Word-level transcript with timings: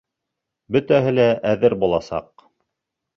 Бөтәһе 0.77 1.13
лә 1.17 1.27
әҙер 1.49 1.75
буласаҡ! 1.83 2.47